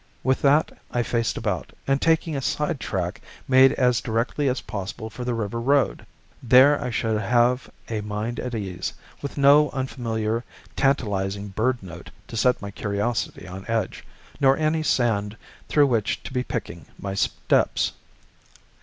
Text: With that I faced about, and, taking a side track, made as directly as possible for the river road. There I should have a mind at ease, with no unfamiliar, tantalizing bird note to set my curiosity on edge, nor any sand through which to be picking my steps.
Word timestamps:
With 0.23 0.41
that 0.41 0.71
I 0.89 1.03
faced 1.03 1.37
about, 1.37 1.73
and, 1.85 2.01
taking 2.01 2.35
a 2.35 2.41
side 2.41 2.79
track, 2.79 3.21
made 3.47 3.71
as 3.73 4.01
directly 4.01 4.49
as 4.49 4.59
possible 4.59 5.11
for 5.11 5.23
the 5.23 5.35
river 5.35 5.61
road. 5.61 6.07
There 6.41 6.83
I 6.83 6.89
should 6.89 7.21
have 7.21 7.69
a 7.87 8.01
mind 8.01 8.39
at 8.39 8.55
ease, 8.55 8.93
with 9.21 9.37
no 9.37 9.69
unfamiliar, 9.69 10.43
tantalizing 10.75 11.49
bird 11.49 11.83
note 11.83 12.09
to 12.29 12.35
set 12.35 12.63
my 12.63 12.71
curiosity 12.71 13.47
on 13.47 13.63
edge, 13.67 14.03
nor 14.39 14.57
any 14.57 14.81
sand 14.81 15.37
through 15.69 15.85
which 15.85 16.23
to 16.23 16.33
be 16.33 16.41
picking 16.41 16.87
my 16.99 17.13
steps. 17.13 17.91